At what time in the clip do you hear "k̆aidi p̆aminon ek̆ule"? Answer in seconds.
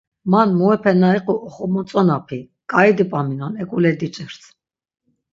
2.71-3.91